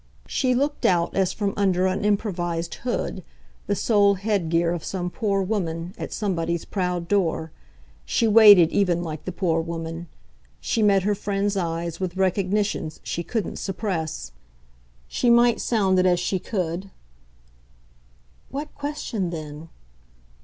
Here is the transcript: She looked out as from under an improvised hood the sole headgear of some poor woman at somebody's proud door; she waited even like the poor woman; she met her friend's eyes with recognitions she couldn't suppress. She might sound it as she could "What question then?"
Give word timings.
She 0.25 0.55
looked 0.55 0.83
out 0.83 1.15
as 1.15 1.31
from 1.31 1.53
under 1.55 1.85
an 1.85 2.03
improvised 2.03 2.73
hood 2.73 3.23
the 3.67 3.75
sole 3.75 4.15
headgear 4.15 4.71
of 4.73 4.83
some 4.83 5.11
poor 5.11 5.43
woman 5.43 5.93
at 5.95 6.11
somebody's 6.11 6.65
proud 6.65 7.07
door; 7.07 7.51
she 8.03 8.27
waited 8.27 8.71
even 8.71 9.03
like 9.03 9.25
the 9.25 9.31
poor 9.31 9.61
woman; 9.61 10.07
she 10.59 10.81
met 10.81 11.03
her 11.03 11.13
friend's 11.13 11.55
eyes 11.55 11.99
with 11.99 12.17
recognitions 12.17 12.99
she 13.03 13.21
couldn't 13.21 13.59
suppress. 13.59 14.31
She 15.07 15.29
might 15.29 15.61
sound 15.61 15.99
it 15.99 16.07
as 16.07 16.19
she 16.19 16.39
could 16.39 16.89
"What 18.49 18.73
question 18.73 19.29
then?" 19.29 19.69